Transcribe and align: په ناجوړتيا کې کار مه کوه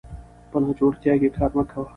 په 0.49 0.57
ناجوړتيا 0.63 1.13
کې 1.21 1.29
کار 1.37 1.51
مه 1.57 1.63
کوه 1.71 1.87